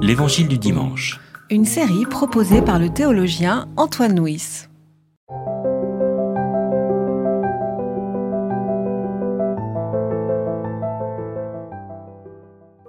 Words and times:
L'Évangile 0.00 0.48
du 0.48 0.56
dimanche. 0.58 1.20
Une 1.50 1.64
série 1.64 2.06
proposée 2.06 2.62
par 2.62 2.78
le 2.78 2.88
théologien 2.88 3.68
Antoine 3.76 4.18
Nuis. 4.18 4.66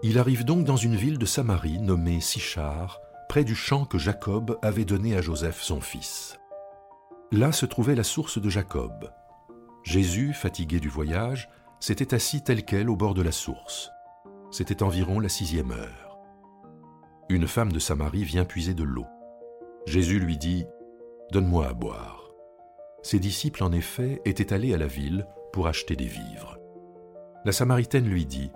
Il 0.04 0.18
arrive 0.18 0.46
donc 0.46 0.64
dans 0.64 0.78
une 0.78 0.96
ville 0.96 1.18
de 1.18 1.26
Samarie 1.26 1.80
nommée 1.80 2.22
Sichar, 2.22 3.00
près 3.28 3.44
du 3.44 3.56
champ 3.56 3.86
que 3.86 3.98
Jacob 3.98 4.58
avait 4.62 4.86
donné 4.86 5.16
à 5.16 5.22
Joseph 5.22 5.62
son 5.62 5.82
fils. 5.82 6.38
Là 7.32 7.52
se 7.52 7.66
trouvait 7.66 7.96
la 7.96 8.04
source 8.04 8.42
de 8.42 8.50
Jacob. 8.50 9.12
Jésus, 9.84 10.34
fatigué 10.34 10.80
du 10.80 10.90
voyage, 10.90 11.50
s'était 11.80 12.14
assis 12.14 12.42
tel 12.42 12.64
quel 12.64 12.90
au 12.90 12.96
bord 12.96 13.14
de 13.14 13.22
la 13.22 13.32
source. 13.32 13.92
C'était 14.52 14.84
environ 14.84 15.20
la 15.20 15.30
sixième 15.30 15.72
heure. 15.72 16.09
Une 17.32 17.46
femme 17.46 17.72
de 17.72 17.78
Samarie 17.78 18.24
vient 18.24 18.44
puiser 18.44 18.74
de 18.74 18.84
l'eau. 18.84 19.06
Jésus 19.86 20.20
lui 20.20 20.36
dit, 20.36 20.66
Donne-moi 21.32 21.68
à 21.68 21.74
boire. 21.74 22.32
Ses 23.04 23.20
disciples, 23.20 23.64
en 23.64 23.72
effet, 23.72 24.20
étaient 24.26 24.52
allés 24.52 24.74
à 24.74 24.80
la 24.80 24.88
ville 24.88 25.28
pour 25.54 25.68
acheter 25.68 25.96
des 25.96 26.08
vivres. 26.08 26.58
La 27.46 27.52
Samaritaine 27.52 28.10
lui 28.10 28.26
dit, 28.26 28.52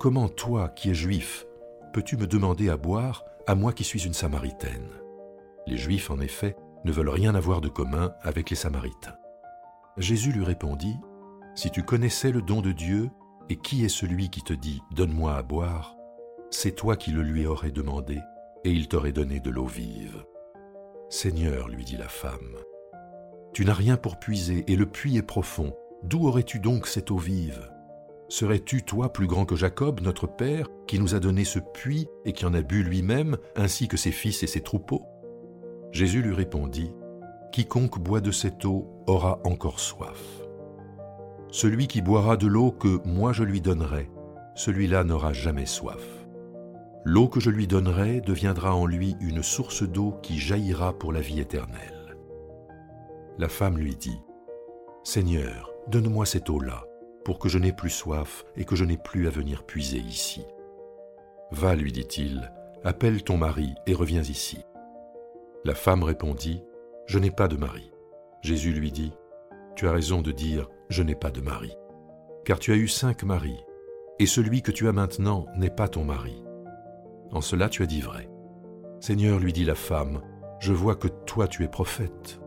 Comment 0.00 0.28
toi, 0.28 0.68
qui 0.68 0.90
es 0.90 0.94
juif, 0.94 1.46
peux-tu 1.92 2.16
me 2.16 2.26
demander 2.26 2.68
à 2.70 2.76
boire, 2.76 3.24
à 3.46 3.54
moi 3.54 3.72
qui 3.72 3.84
suis 3.84 4.04
une 4.04 4.14
Samaritaine? 4.14 4.90
Les 5.68 5.76
Juifs, 5.76 6.10
en 6.10 6.18
effet, 6.18 6.56
ne 6.84 6.90
veulent 6.90 7.08
rien 7.08 7.36
avoir 7.36 7.60
de 7.60 7.68
commun 7.68 8.12
avec 8.22 8.50
les 8.50 8.56
Samaritains. 8.56 9.16
Jésus 9.96 10.32
lui 10.32 10.44
répondit, 10.44 10.96
Si 11.54 11.70
tu 11.70 11.84
connaissais 11.84 12.32
le 12.32 12.42
don 12.42 12.62
de 12.62 12.72
Dieu, 12.72 13.10
et 13.48 13.56
qui 13.56 13.84
est 13.84 13.88
celui 13.88 14.28
qui 14.28 14.42
te 14.42 14.52
dit⁇ 14.52 14.82
Donne-moi 14.94 15.36
à 15.36 15.42
boire?⁇ 15.42 15.94
c'est 16.50 16.74
toi 16.74 16.96
qui 16.96 17.10
le 17.10 17.22
lui 17.22 17.46
aurais 17.46 17.70
demandé, 17.70 18.20
et 18.64 18.70
il 18.70 18.88
t'aurait 18.88 19.12
donné 19.12 19.40
de 19.40 19.50
l'eau 19.50 19.66
vive. 19.66 20.24
Seigneur, 21.10 21.68
lui 21.68 21.84
dit 21.84 21.96
la 21.96 22.08
femme, 22.08 22.56
tu 23.52 23.64
n'as 23.64 23.74
rien 23.74 23.96
pour 23.96 24.18
puiser, 24.18 24.64
et 24.68 24.76
le 24.76 24.86
puits 24.86 25.16
est 25.16 25.22
profond. 25.22 25.74
D'où 26.02 26.26
aurais-tu 26.28 26.60
donc 26.60 26.86
cette 26.86 27.10
eau 27.10 27.16
vive? 27.16 27.70
Serais-tu, 28.28 28.82
toi, 28.82 29.12
plus 29.12 29.26
grand 29.26 29.46
que 29.46 29.56
Jacob, 29.56 30.00
notre 30.00 30.26
père, 30.26 30.68
qui 30.86 30.98
nous 31.00 31.14
a 31.14 31.18
donné 31.18 31.44
ce 31.44 31.58
puits 31.58 32.08
et 32.24 32.32
qui 32.32 32.44
en 32.44 32.54
a 32.54 32.60
bu 32.60 32.82
lui-même, 32.82 33.38
ainsi 33.56 33.88
que 33.88 33.96
ses 33.96 34.12
fils 34.12 34.42
et 34.42 34.46
ses 34.46 34.60
troupeaux? 34.60 35.06
Jésus 35.92 36.22
lui 36.22 36.34
répondit, 36.34 36.92
Quiconque 37.52 37.98
boit 37.98 38.20
de 38.20 38.30
cette 38.30 38.64
eau 38.64 38.86
aura 39.06 39.40
encore 39.44 39.80
soif. 39.80 40.42
Celui 41.50 41.88
qui 41.88 42.02
boira 42.02 42.36
de 42.36 42.46
l'eau 42.46 42.70
que 42.70 43.00
moi 43.06 43.32
je 43.32 43.42
lui 43.42 43.62
donnerai, 43.62 44.10
celui-là 44.54 45.02
n'aura 45.04 45.32
jamais 45.32 45.66
soif. 45.66 46.17
L'eau 47.04 47.28
que 47.28 47.40
je 47.40 47.50
lui 47.50 47.66
donnerai 47.66 48.20
deviendra 48.20 48.74
en 48.74 48.86
lui 48.86 49.16
une 49.20 49.42
source 49.42 49.82
d'eau 49.82 50.18
qui 50.22 50.38
jaillira 50.38 50.98
pour 50.98 51.12
la 51.12 51.20
vie 51.20 51.40
éternelle. 51.40 52.16
La 53.38 53.48
femme 53.48 53.78
lui 53.78 53.96
dit, 53.96 54.20
Seigneur, 55.04 55.72
donne-moi 55.86 56.26
cette 56.26 56.50
eau-là, 56.50 56.84
pour 57.24 57.38
que 57.38 57.48
je 57.48 57.58
n'ai 57.58 57.72
plus 57.72 57.90
soif 57.90 58.44
et 58.56 58.64
que 58.64 58.76
je 58.76 58.84
n'ai 58.84 58.98
plus 58.98 59.26
à 59.26 59.30
venir 59.30 59.64
puiser 59.64 59.98
ici. 59.98 60.44
Va, 61.50 61.74
lui 61.74 61.92
dit-il, 61.92 62.52
appelle 62.84 63.22
ton 63.22 63.36
mari 63.38 63.74
et 63.86 63.94
reviens 63.94 64.22
ici. 64.22 64.58
La 65.64 65.74
femme 65.74 66.02
répondit, 66.02 66.62
Je 67.06 67.18
n'ai 67.18 67.30
pas 67.30 67.48
de 67.48 67.56
mari. 67.56 67.90
Jésus 68.42 68.72
lui 68.72 68.92
dit, 68.92 69.12
Tu 69.76 69.86
as 69.86 69.92
raison 69.92 70.20
de 70.20 70.32
dire, 70.32 70.68
Je 70.90 71.02
n'ai 71.02 71.14
pas 71.14 71.30
de 71.30 71.40
mari, 71.40 71.72
car 72.44 72.58
tu 72.58 72.72
as 72.72 72.76
eu 72.76 72.88
cinq 72.88 73.22
maris, 73.22 73.64
et 74.18 74.26
celui 74.26 74.62
que 74.62 74.72
tu 74.72 74.88
as 74.88 74.92
maintenant 74.92 75.46
n'est 75.56 75.70
pas 75.70 75.88
ton 75.88 76.04
mari. 76.04 76.42
En 77.32 77.40
cela 77.40 77.68
tu 77.68 77.82
as 77.82 77.86
dit 77.86 78.00
vrai. 78.00 78.28
Seigneur, 79.00 79.38
lui 79.38 79.52
dit 79.52 79.64
la 79.64 79.74
femme, 79.74 80.20
je 80.60 80.72
vois 80.72 80.96
que 80.96 81.08
toi 81.08 81.46
tu 81.46 81.62
es 81.64 81.68
prophète. 81.68 82.40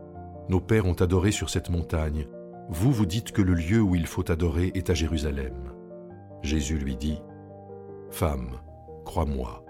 Nos 0.48 0.60
pères 0.60 0.86
ont 0.86 0.94
adoré 0.94 1.30
sur 1.30 1.50
cette 1.50 1.70
montagne. 1.70 2.26
Vous, 2.68 2.92
vous 2.92 3.06
dites 3.06 3.32
que 3.32 3.42
le 3.42 3.54
lieu 3.54 3.80
où 3.80 3.94
il 3.94 4.06
faut 4.06 4.30
adorer 4.30 4.72
est 4.74 4.90
à 4.90 4.94
Jérusalem. 4.94 5.72
Jésus 6.42 6.78
lui 6.78 6.96
dit, 6.96 7.20
Femme, 8.10 8.58
crois-moi, 9.04 9.64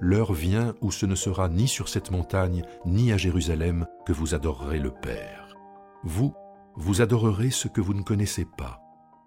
l'heure 0.00 0.32
vient 0.32 0.74
où 0.80 0.90
ce 0.90 1.06
ne 1.06 1.14
sera 1.14 1.48
ni 1.48 1.68
sur 1.68 1.88
cette 1.88 2.10
montagne, 2.10 2.64
ni 2.84 3.12
à 3.12 3.16
Jérusalem 3.16 3.86
que 4.04 4.12
vous 4.12 4.34
adorerez 4.34 4.80
le 4.80 4.90
Père. 4.90 5.56
Vous, 6.04 6.34
vous 6.76 7.00
adorerez 7.00 7.50
ce 7.50 7.68
que 7.68 7.80
vous 7.80 7.94
ne 7.94 8.02
connaissez 8.02 8.46
pas. 8.56 8.80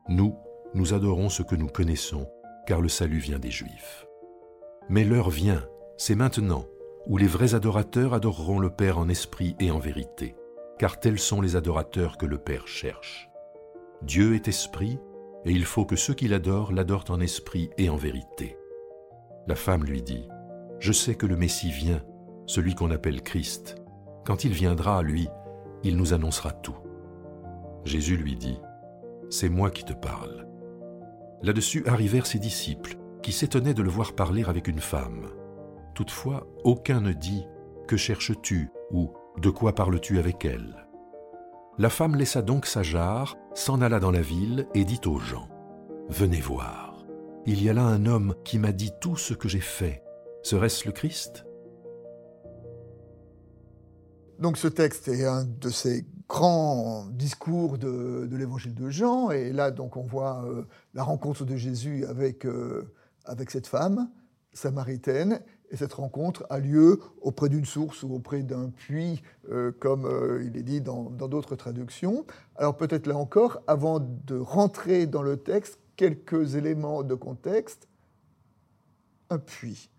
Nous, 0.08 0.36
nous 0.74 0.94
adorons 0.94 1.30
ce 1.30 1.44
que 1.44 1.56
nous 1.56 1.68
connaissons, 1.68 2.28
car 2.68 2.82
le 2.82 2.90
salut 2.90 3.20
vient 3.20 3.40
des 3.40 3.52
Juifs. 3.52 4.06
Mais 4.90 5.04
l'heure 5.04 5.30
vient, 5.30 5.64
c'est 5.98 6.16
maintenant, 6.16 6.66
où 7.08 7.18
les 7.18 7.28
vrais 7.28 7.56
adorateurs 7.56 8.14
adoreront 8.14 8.60
le 8.60 8.70
Père 8.70 8.98
en 8.98 9.10
esprit 9.10 9.56
et 9.60 9.72
en 9.72 9.80
vérité, 9.80 10.36
car 10.78 11.00
tels 11.00 11.20
sont 11.20 11.42
les 11.42 11.56
adorateurs 11.56 12.18
que 12.18 12.26
le 12.26 12.38
Père 12.38 12.68
cherche. 12.68 13.30
Dieu 14.02 14.36
est 14.36 14.48
esprit, 14.48 15.00
et 15.46 15.52
il 15.52 15.66
faut 15.66 15.86
que 15.86 15.96
ceux 15.96 16.14
qui 16.14 16.28
l'adorent 16.28 16.72
l'adorent 16.72 17.10
en 17.10 17.20
esprit 17.20 17.70
et 17.78 17.90
en 17.90 17.96
vérité. 17.96 18.58
La 19.48 19.56
femme 19.56 19.84
lui 19.84 20.02
dit, 20.02 20.28
Je 20.80 20.92
sais 20.92 21.16
que 21.16 21.26
le 21.26 21.36
Messie 21.36 21.72
vient, 21.72 22.04
celui 22.46 22.76
qu'on 22.76 22.92
appelle 22.92 23.22
Christ. 23.22 23.76
Quand 24.26 24.44
il 24.44 24.54
viendra, 24.54 25.02
lui, 25.02 25.28
il 25.84 25.98
nous 25.98 26.14
annoncera 26.14 26.52
tout. 26.52 26.78
Jésus 27.86 28.18
lui 28.18 28.36
dit, 28.36 28.60
C'est 29.30 29.50
moi 29.50 29.72
qui 29.72 29.84
te 29.84 29.94
parle. 29.94 30.48
Là-dessus 31.42 31.84
arrivèrent 31.88 32.28
ses 32.28 32.40
disciples, 32.40 32.98
qui 33.22 33.32
s'étonnaient 33.32 33.74
de 33.74 33.84
le 33.84 33.90
voir 33.90 34.14
parler 34.14 34.44
avec 34.44 34.68
une 34.68 34.80
femme. 34.80 35.28
Toutefois, 35.94 36.48
aucun 36.64 37.02
ne 37.02 37.14
dit 37.14 37.46
Que 37.88 37.98
cherches-tu? 37.98 38.70
ou 38.92 39.12
De 39.38 39.50
quoi 39.50 39.74
parles-tu 39.74 40.20
avec 40.20 40.46
elle? 40.46 40.88
La 41.78 41.90
femme 41.90 42.16
laissa 42.16 42.42
donc 42.42 42.66
sa 42.66 42.84
jarre, 42.84 43.38
s'en 43.54 43.82
alla 43.82 44.00
dans 44.00 44.12
la 44.12 44.22
ville 44.22 44.68
et 44.74 44.84
dit 44.84 45.02
aux 45.06 45.20
gens 45.20 45.48
Venez 46.10 46.42
voir. 46.42 47.06
Il 47.46 47.64
y 47.64 47.70
a 47.70 47.74
là 47.74 47.84
un 47.84 48.06
homme 48.06 48.36
qui 48.44 48.60
m'a 48.60 48.72
dit 48.72 48.92
tout 49.00 49.18
ce 49.18 49.34
que 49.34 49.48
j'ai 49.48 49.62
fait. 49.62 50.04
Serait-ce 50.44 50.86
le 50.86 50.92
Christ? 50.92 51.46
Donc 54.40 54.58
ce 54.58 54.68
texte 54.68 55.08
est 55.08 55.26
un 55.26 55.46
de 55.46 55.70
ces 55.70 56.06
grands 56.28 57.06
discours 57.12 57.78
de, 57.78 58.28
l'évangile 58.32 58.74
de 58.74 58.90
Jean, 58.90 59.30
et 59.30 59.52
là 59.52 59.70
donc 59.70 59.98
on 59.98 60.04
voit 60.04 60.44
euh, 60.46 60.64
la 60.94 61.04
rencontre 61.04 61.46
de 61.46 61.56
Jésus 61.56 62.06
avec, 62.06 62.46
euh, 62.46 62.92
avec 63.26 63.52
cette 63.52 63.68
femme 63.68 64.10
samaritaine, 64.54 65.42
et 65.70 65.78
cette 65.78 65.94
rencontre 65.94 66.46
a 66.50 66.60
lieu 66.60 67.00
auprès 67.22 67.48
d'une 67.48 67.64
source 67.64 68.04
ou 68.04 68.14
auprès 68.14 68.44
d'un 68.44 68.70
puits, 68.70 69.22
euh, 69.50 69.72
comme 69.80 70.06
il 70.46 70.58
est 70.58 70.64
dit 70.64 70.82
dans 70.82 71.04
d'autres 71.10 71.56
traductions. 71.56 72.26
Alors 72.58 72.76
peut-être 72.76 73.08
là 73.08 73.16
encore, 73.16 73.62
avant 73.68 74.00
de 74.00 74.38
rentrer 74.38 75.08
dans 75.08 75.22
le 75.22 75.38
texte, 75.38 75.80
quelques 75.96 76.56
éléments 76.56 77.04
de 77.04 77.16
contexte. 77.16 77.88
Un 79.30 79.38
puits 79.38 79.90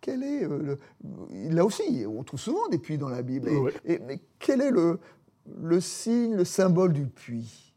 quel 0.00 0.22
est 0.22 0.44
euh, 0.44 0.78
le, 1.02 1.50
là 1.50 1.64
aussi, 1.64 2.04
on 2.06 2.22
trouve 2.22 2.40
souvent 2.40 2.66
des 2.68 2.78
puits 2.78 2.96
dans 2.96 3.08
la 3.08 3.22
Bible. 3.22 3.50
Et, 3.84 3.98
mais 3.98 4.20
quel 4.38 4.62
est 4.62 4.70
le, 4.70 5.00
le 5.60 5.80
signe, 5.80 6.34
le 6.34 6.44
symbole 6.44 6.92
du 6.92 7.06
puits? 7.06 7.67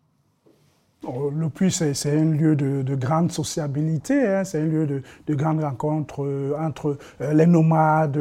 Oh, 1.06 1.32
le 1.36 1.50
puits, 1.50 1.72
c'est 1.72 2.12
un 2.12 2.26
lieu 2.26 2.56
de, 2.56 2.96
grande 2.96 3.32
sociabilité, 3.32 4.28
hein. 4.28 4.44
c'est 4.44 4.60
un 4.60 4.66
lieu 4.66 4.88
de, 4.88 5.02
de 5.28 5.36
grande 5.36 5.64
rencontre 5.64 6.24
euh, 6.24 6.54
entre 6.60 6.98
euh, 7.22 7.34
les 7.34 7.46
nomades, 7.46 8.20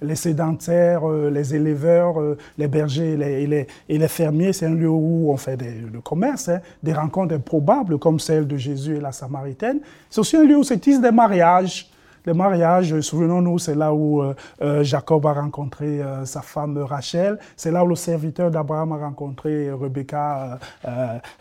les 0.00 0.14
sédentaires, 0.14 1.06
les 1.08 1.54
éleveurs, 1.54 2.14
les 2.58 2.68
bergers 2.68 3.12
et 3.12 3.46
les, 3.46 3.66
et 3.88 3.98
les, 3.98 4.08
fermiers. 4.08 4.52
C'est 4.52 4.66
un 4.66 4.74
lieu 4.74 4.88
où 4.88 5.30
on 5.30 5.36
fait 5.36 5.56
des, 5.56 5.74
le 5.92 6.00
commerce, 6.00 6.48
hein. 6.48 6.60
des 6.82 6.92
rencontres 6.92 7.34
improbables 7.34 7.98
comme 7.98 8.18
celle 8.18 8.46
de 8.46 8.56
Jésus 8.56 8.96
et 8.96 9.00
la 9.00 9.12
Samaritaine. 9.12 9.80
C'est 10.10 10.20
aussi 10.20 10.36
un 10.36 10.44
lieu 10.44 10.56
où 10.56 10.64
se 10.64 10.74
tissent 10.74 11.00
des 11.00 11.12
mariages. 11.12 11.91
Le 12.24 12.34
mariage, 12.34 13.00
souvenons-nous, 13.00 13.58
c'est 13.58 13.74
là 13.74 13.92
où 13.92 14.22
euh, 14.22 14.34
euh, 14.62 14.84
Jacob 14.84 15.26
a 15.26 15.32
rencontré 15.32 16.00
euh, 16.00 16.24
sa 16.24 16.40
femme 16.40 16.78
Rachel. 16.78 17.38
C'est 17.56 17.72
là 17.72 17.84
où 17.84 17.88
le 17.88 17.96
serviteur 17.96 18.50
d'Abraham 18.50 18.92
a 18.92 18.98
rencontré 18.98 19.72
Rebecca, 19.72 20.58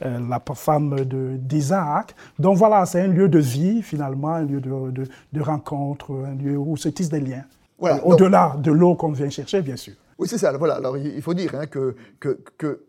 la 0.01 0.41
femme 0.55 0.95
d'Isaac. 1.05 2.15
Donc 2.39 2.57
voilà, 2.57 2.85
c'est 2.85 3.01
un 3.01 3.07
lieu 3.07 3.29
de 3.29 3.39
vie, 3.39 3.83
finalement, 3.83 4.29
un 4.29 4.43
lieu 4.43 4.59
de, 4.59 5.03
de, 5.31 5.41
rencontre, 5.41 6.11
un 6.11 6.35
lieu 6.35 6.57
où 6.57 6.75
se 6.77 6.89
tissent 6.89 7.09
des 7.09 7.19
liens. 7.19 7.43
Voilà, 7.77 8.05
Au-delà 8.05 8.55
de 8.57 8.71
l'eau 8.71 8.95
qu'on 8.95 9.11
vient 9.11 9.29
chercher, 9.29 9.61
bien 9.61 9.75
sûr. 9.75 9.93
Oui, 10.17 10.27
c'est 10.27 10.37
ça. 10.37 10.55
Voilà. 10.57 10.75
Alors, 10.75 10.97
il 10.97 11.21
faut 11.21 11.33
dire 11.33 11.53
hein, 11.55 11.65
que, 11.67 11.95
que, 12.19 12.39
que, 12.57 12.83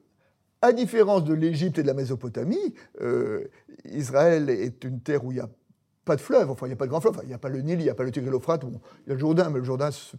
à 0.61 0.73
différence 0.73 1.25
de 1.25 1.35
l'Égypte 1.35 1.79
et 1.79 1.83
de 1.83 1.89
la 1.89 1.95
Mésopotamie, 1.95 2.75
Israël 3.85 4.49
est 4.49 4.85
une 4.85 5.01
terre 5.01 5.25
où 5.25 5.33
il 5.33 5.39
y 5.39 5.41
a 5.41 5.49
pas 6.05 6.17
de 6.17 6.21
fleuve, 6.21 6.51
enfin 6.51 6.67
il 6.67 6.71
n'y 6.71 6.75
a 6.75 6.77
pas 6.77 6.87
de 6.87 6.91
grand 6.91 7.01
fleuve, 7.01 7.19
il 7.23 7.29
n'y 7.29 7.35
a 7.35 7.39
pas 7.39 7.49
le 7.49 7.61
Nil, 7.61 7.81
il 7.81 7.85
n'y 7.85 7.91
a 7.91 7.95
pas 7.95 8.05
le 8.05 8.11
Tigre 8.11 8.29
et 8.29 8.31
l'Euphrate, 8.31 8.65
bon, 8.65 8.81
il 9.07 9.11
y 9.11 9.13
a 9.13 9.15
le 9.15 9.21
Jourdain, 9.21 9.51
mais 9.51 9.59
le 9.59 9.65
Jourdain 9.65 9.91
c'est 9.91 10.19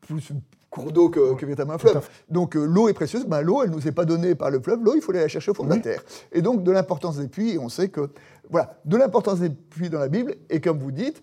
plus 0.00 0.30
un 0.30 0.40
cours 0.70 0.92
d'eau 0.92 1.10
que, 1.10 1.34
que, 1.34 1.44
véritablement 1.44 1.74
un 1.74 1.78
fleuve. 1.78 2.08
Donc 2.28 2.56
euh, 2.56 2.64
l'eau 2.64 2.88
est 2.88 2.92
précieuse, 2.92 3.26
ben, 3.26 3.40
l'eau 3.42 3.62
elle 3.62 3.70
ne 3.70 3.74
nous 3.74 3.88
est 3.88 3.92
pas 3.92 4.04
donnée 4.04 4.34
par 4.34 4.50
le 4.50 4.60
fleuve, 4.60 4.82
l'eau 4.82 4.94
il 4.94 5.00
faut 5.02 5.10
aller 5.10 5.20
la 5.20 5.28
chercher 5.28 5.50
au 5.50 5.54
fond 5.54 5.64
de 5.64 5.70
la 5.70 5.78
terre. 5.78 6.02
Et 6.32 6.42
donc 6.42 6.62
de 6.62 6.70
l'importance 6.70 7.18
des 7.18 7.28
puits, 7.28 7.58
on 7.60 7.68
sait 7.68 7.88
que, 7.88 8.10
voilà, 8.50 8.78
de 8.84 8.96
l'importance 8.96 9.40
des 9.40 9.50
puits 9.50 9.90
dans 9.90 9.98
la 9.98 10.08
Bible, 10.08 10.36
et 10.48 10.60
comme 10.60 10.78
vous 10.78 10.92
dites, 10.92 11.22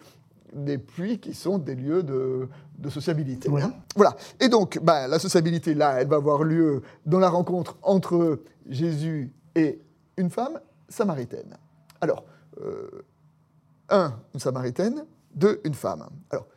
des 0.54 0.78
puits 0.78 1.20
qui 1.20 1.34
sont 1.34 1.58
des 1.58 1.75
lieux 1.75 2.04
de, 2.04 2.48
de 2.78 2.90
sociabilité. 2.90 3.50
Hein. 3.62 3.74
Voilà. 3.96 4.16
Et 4.40 4.50
donc, 4.50 4.80
bah, 4.81 5.08
la 5.08 5.20
sociabilité, 5.20 5.74
là, 5.74 6.00
elle 6.00 6.08
va 6.08 6.18
avoir 6.18 6.44
lieu 6.44 6.81
dans 7.06 7.20
la 7.20 7.30
rencontre 7.30 7.78
entre 7.81 8.40
Jésus 8.70 9.34
et 9.56 9.81
une 10.18 10.30
femme 10.30 10.60
samaritaine. 10.90 11.58
Alors, 12.02 12.25
euh, 12.62 12.88
un, 13.89 14.13
une 14.33 14.39
samaritaine, 14.39 15.06
deux, 15.33 15.62
une 15.63 15.74
femme. 15.74 16.07
Alors, 16.30 16.47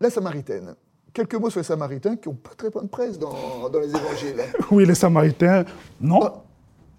la 0.00 0.10
samaritaine. 0.10 0.74
Quelques 1.12 1.34
mots 1.36 1.48
sur 1.48 1.60
les 1.60 1.64
samaritains 1.64 2.16
qui 2.16 2.28
n'ont 2.28 2.34
pas 2.34 2.54
très 2.56 2.70
bonne 2.70 2.88
presse 2.88 3.18
dans, 3.18 3.68
dans 3.68 3.78
les 3.78 3.88
évangiles. 3.88 4.42
Oui, 4.72 4.84
les 4.84 4.96
Samaritains, 4.96 5.64
non. 6.00 6.20
Ah, 6.24 6.42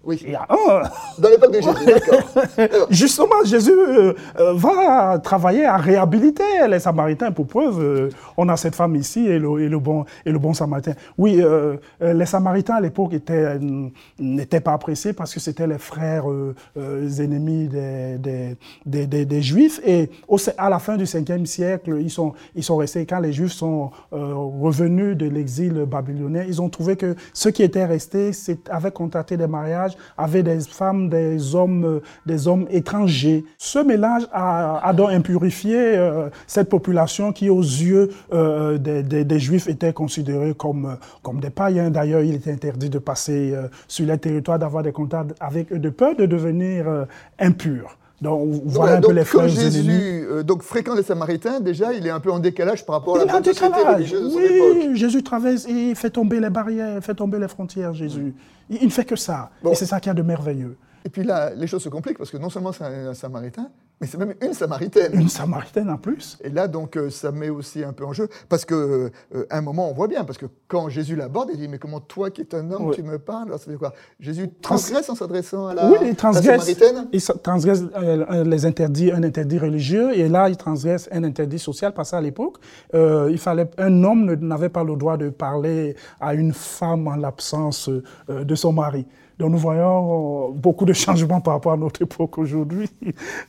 Oui, 0.06 0.20
Il 0.24 0.30
y 0.30 0.34
a 0.36 0.46
un. 0.48 0.82
dans 1.18 1.28
l'époque 1.28 1.52
de 1.52 1.60
Jésus, 1.60 1.84
d'accord. 1.84 2.86
Justement, 2.90 3.42
Jésus 3.44 3.72
euh, 3.72 4.14
euh, 4.38 4.52
va 4.54 5.18
travailler 5.18 5.64
à 5.66 5.76
réhabiliter 5.76 6.44
les 6.68 6.78
Samaritains. 6.78 7.32
Pour 7.32 7.48
preuve, 7.48 7.80
euh, 7.80 8.08
on 8.36 8.48
a 8.48 8.56
cette 8.56 8.76
femme 8.76 8.94
ici 8.94 9.26
et 9.26 9.38
le, 9.40 9.60
et 9.62 9.68
le 9.68 9.78
bon, 9.80 10.04
et 10.24 10.30
le 10.30 10.38
bon 10.38 10.54
Samaritain. 10.54 10.92
Oui, 11.18 11.40
euh, 11.42 11.76
euh, 12.02 12.12
les 12.12 12.24
Samaritains 12.26 12.74
à 12.76 12.80
l'époque 12.80 13.14
étaient, 13.14 13.32
euh, 13.58 13.88
n'étaient 14.20 14.60
pas 14.60 14.74
appréciés 14.74 15.12
parce 15.12 15.34
que 15.34 15.40
c'était 15.40 15.66
les 15.66 15.78
frères 15.78 16.30
euh, 16.30 16.54
euh, 16.76 17.08
ennemis 17.18 17.66
des, 17.66 18.18
des, 18.18 18.56
des, 18.86 19.06
des- 19.08 19.24
des 19.24 19.42
Juifs. 19.42 19.80
Et 19.84 20.08
au, 20.28 20.36
à 20.56 20.70
la 20.70 20.78
fin 20.78 20.96
du 20.96 21.04
5e 21.04 21.44
siècle, 21.46 21.96
ils 22.00 22.10
sont, 22.10 22.32
ils 22.54 22.62
sont 22.62 22.76
restés, 22.76 23.06
quand 23.06 23.18
les 23.18 23.32
Juifs 23.32 23.52
sont 23.52 23.90
euh, 24.12 24.34
revenus 24.62 25.16
de 25.16 25.26
l'exil 25.28 25.72
babylonien, 25.84 26.44
ils 26.46 26.62
ont 26.62 26.68
trouvé 26.68 26.94
que 26.94 27.16
ceux 27.32 27.50
qui 27.50 27.64
étaient 27.64 27.84
restés 27.84 28.30
avaient 28.70 28.92
contracté 28.92 29.36
des 29.36 29.48
mariages, 29.48 29.95
avaient 30.16 30.42
des 30.42 30.60
femmes, 30.60 31.08
des 31.08 31.54
hommes, 31.54 31.84
euh, 31.84 32.00
des 32.24 32.48
hommes 32.48 32.66
étrangers. 32.70 33.44
Ce 33.58 33.78
mélange 33.78 34.22
a, 34.32 34.92
donc 34.94 35.10
impurifié 35.10 35.76
euh, 35.76 36.28
cette 36.46 36.68
population 36.68 37.32
qui, 37.32 37.50
aux 37.50 37.60
yeux 37.60 38.10
euh, 38.32 38.78
des, 38.78 39.38
Juifs, 39.38 39.68
était 39.68 39.92
considérée 39.92 40.54
comme, 40.54 40.96
comme 41.22 41.40
des 41.40 41.50
païens. 41.50 41.90
D'ailleurs, 41.90 42.22
il 42.22 42.34
était 42.34 42.52
interdit 42.52 42.90
de 42.90 42.98
passer 42.98 43.54
sur 43.86 44.06
les 44.06 44.18
territoires, 44.18 44.58
d'avoir 44.58 44.82
des 44.82 44.92
contacts 44.92 45.34
avec 45.40 45.72
eux, 45.72 45.78
de 45.78 45.90
peur 45.90 46.16
de 46.16 46.26
devenir 46.26 47.06
impurs. 47.38 47.96
Donc, 48.20 48.62
voilà 48.64 48.94
un 48.94 49.00
peu 49.00 49.08
donc 49.08 49.16
les 49.16 49.24
frères 49.24 49.44
ennemis. 49.44 49.60
Jésus 49.60 50.26
euh, 50.30 50.42
donc, 50.42 50.62
fréquente 50.62 50.96
les 50.96 51.02
Samaritains, 51.02 51.60
déjà, 51.60 51.92
il 51.92 52.06
est 52.06 52.10
un 52.10 52.20
peu 52.20 52.30
en 52.32 52.38
décalage 52.38 52.84
par 52.86 52.96
rapport 52.96 53.16
à 53.16 53.22
Il 53.22 53.26
la 53.26 53.32
bonne 53.32 53.44
société 53.44 53.82
religieuse 53.82 54.24
de 54.24 54.30
son 54.30 54.40
époque. 54.40 54.76
Oui, 54.76 54.96
Jésus 54.96 55.22
traverse 55.22 55.66
et 55.68 55.94
fait 55.94 56.10
tomber 56.10 56.40
les 56.40 56.50
barrières, 56.50 57.02
fait 57.04 57.14
tomber 57.14 57.38
les 57.38 57.48
frontières, 57.48 57.92
Jésus. 57.92 58.34
Il, 58.70 58.78
il 58.80 58.86
ne 58.86 58.90
fait 58.90 59.04
que 59.04 59.16
ça. 59.16 59.50
Bon. 59.62 59.72
Et 59.72 59.74
c'est 59.74 59.86
ça 59.86 60.00
qui 60.00 60.08
a 60.08 60.14
de 60.14 60.22
merveilleux. 60.22 60.76
Et 61.04 61.08
puis 61.08 61.24
là, 61.24 61.54
les 61.54 61.66
choses 61.66 61.82
se 61.82 61.88
compliquent 61.88 62.18
parce 62.18 62.30
que 62.30 62.38
non 62.38 62.50
seulement 62.50 62.72
c'est 62.72 62.84
un, 62.84 63.08
un 63.10 63.14
Samaritain, 63.14 63.68
mais 64.00 64.06
c'est 64.06 64.18
même 64.18 64.34
une 64.42 64.52
Samaritaine. 64.52 65.12
Une 65.18 65.28
Samaritaine 65.28 65.88
en 65.88 65.96
plus. 65.96 66.36
Et 66.44 66.50
là, 66.50 66.68
donc, 66.68 66.96
euh, 66.96 67.08
ça 67.08 67.32
met 67.32 67.48
aussi 67.48 67.82
un 67.82 67.92
peu 67.94 68.04
en 68.04 68.12
jeu, 68.12 68.28
parce 68.48 68.64
que 68.66 69.10
euh, 69.34 69.46
un 69.50 69.60
moment, 69.62 69.90
on 69.90 69.94
voit 69.94 70.06
bien, 70.08 70.24
parce 70.24 70.36
que 70.36 70.46
quand 70.68 70.88
Jésus 70.90 71.16
l'aborde, 71.16 71.48
il 71.52 71.58
dit, 71.58 71.66
mais 71.68 71.78
comment 71.78 72.00
toi, 72.00 72.30
qui 72.30 72.42
es 72.42 72.54
un 72.54 72.70
homme, 72.70 72.88
Oui. 72.88 72.94
tu 72.94 73.02
me 73.02 73.18
parles? 73.18 73.48
Alors, 73.48 73.58
ça 73.58 73.66
veut 73.66 73.72
dire 73.72 73.78
quoi? 73.78 73.94
Jésus 74.20 74.50
transgresse 74.60 75.08
en 75.08 75.14
s'adressant 75.14 75.68
à 75.68 75.74
la, 75.74 75.88
oui, 75.88 75.96
il 76.02 76.08
la 76.08 76.14
transgresse, 76.14 76.62
Samaritaine? 76.62 77.08
Il 77.12 77.22
transgresse 77.22 77.82
euh, 77.96 78.44
les 78.44 78.66
interdits, 78.66 79.10
un 79.12 79.22
interdit 79.22 79.58
religieux, 79.58 80.16
et 80.18 80.28
là, 80.28 80.50
il 80.50 80.56
transgresse 80.58 81.08
un 81.10 81.24
interdit 81.24 81.58
social, 81.58 81.94
parce 81.94 82.10
qu'à 82.10 82.20
l'époque, 82.20 82.58
euh, 82.94 83.28
il 83.30 83.38
fallait, 83.38 83.70
un 83.78 84.04
homme 84.04 84.34
n'avait 84.34 84.68
pas 84.68 84.84
le 84.84 84.94
droit 84.96 85.16
de 85.16 85.30
parler 85.30 85.96
à 86.20 86.34
une 86.34 86.52
femme 86.52 87.08
en 87.08 87.16
l'absence 87.16 87.88
de 88.28 88.54
son 88.54 88.72
mari. 88.72 89.06
Donc 89.38 89.50
nous 89.50 89.58
voyons 89.58 90.48
euh, 90.48 90.52
beaucoup 90.52 90.84
de 90.84 90.92
changements 90.92 91.40
par 91.40 91.54
rapport 91.54 91.72
à 91.72 91.76
notre 91.76 92.02
époque 92.02 92.38
aujourd'hui. 92.38 92.90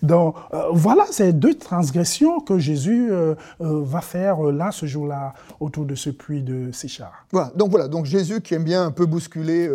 Donc 0.02 0.36
euh, 0.54 0.64
voilà 0.72 1.06
ces 1.12 1.34
deux 1.34 1.56
transgressions 1.56 2.40
que 2.42 2.60
Jésus 2.60 3.10
euh, 3.12 3.36
va 3.60 4.02
faire 4.02 4.42
là, 4.42 4.72
ce 4.72 4.86
jour-là, 4.86 5.34
autour 5.60 5.86
de 5.86 5.96
ce 5.96 6.10
puits 6.10 6.44
de 6.44 6.72
Sichar. 6.72 7.26
Voilà, 7.32 7.52
donc 7.56 7.72
voilà, 7.72 7.88
donc 7.88 8.06
Jésus 8.06 8.42
qui 8.42 8.54
aime 8.54 8.64
bien 8.64 8.86
un 8.86 8.92
peu 8.92 9.06
bousculer 9.06 9.70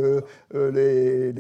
les, 0.54 1.32